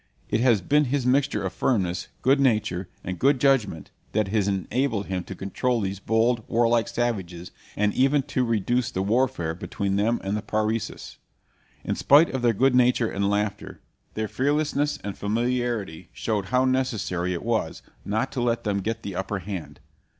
It 0.31 0.39
has 0.41 0.61
been 0.61 0.85
his 0.85 1.05
mixture 1.05 1.43
of 1.45 1.53
firmness, 1.53 2.07
good 2.23 2.39
nature, 2.39 2.89
and 3.03 3.19
good 3.19 3.39
judgment 3.39 3.91
that 4.13 4.29
has 4.29 4.47
enabled 4.47 5.05
him 5.05 5.23
to 5.25 5.35
control 5.35 5.79
these 5.79 5.99
bold, 5.99 6.43
warlike 6.47 6.87
savages, 6.87 7.51
and 7.75 7.93
even 7.93 8.23
to 8.23 8.43
reduce 8.43 8.89
the 8.89 9.03
warfare 9.03 9.53
between 9.53 9.97
them 9.97 10.19
and 10.23 10.35
the 10.35 10.41
Parecis. 10.41 11.17
In 11.83 11.93
spite 11.95 12.31
of 12.33 12.41
their 12.41 12.51
good 12.51 12.73
nature 12.73 13.11
and 13.11 13.29
laughter, 13.29 13.79
their 14.15 14.27
fearlessness 14.27 14.97
and 15.03 15.15
familiarity 15.15 16.09
showed 16.13 16.45
how 16.45 16.65
necessary 16.65 17.33
it 17.33 17.43
was 17.43 17.83
not 18.03 18.31
to 18.31 18.41
let 18.41 18.63
them 18.63 18.79
get 18.81 19.03
the 19.03 19.15
upper 19.15 19.37
hand. 19.37 19.79